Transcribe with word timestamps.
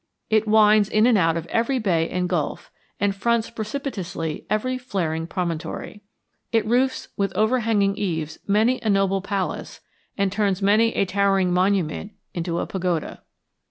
It 0.31 0.47
winds 0.47 0.89
in 0.89 1.05
and 1.05 1.15
out 1.15 1.37
of 1.37 1.45
every 1.45 1.77
bay 1.77 2.09
and 2.09 2.27
gulf, 2.27 2.71
and 2.99 3.15
fronts 3.15 3.51
precipitously 3.51 4.47
every 4.49 4.79
flaring 4.79 5.27
promontory. 5.27 6.01
It 6.51 6.65
roofs 6.65 7.09
with 7.17 7.31
overhanging 7.35 7.95
eaves 7.97 8.39
many 8.47 8.79
a 8.81 8.89
noble 8.89 9.21
palace 9.21 9.79
and 10.17 10.31
turns 10.31 10.59
many 10.59 10.95
a 10.95 11.05
towering 11.05 11.53
monument 11.53 12.13
into 12.33 12.57
a 12.57 12.65
pagoda. 12.65 13.21